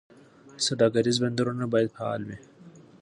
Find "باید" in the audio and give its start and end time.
1.73-1.89